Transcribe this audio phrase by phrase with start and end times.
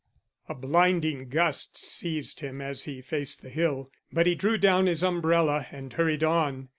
[0.49, 5.03] A blinding gust seized him as he faced the hill, but he drew down his
[5.03, 6.69] umbrella and hurried on.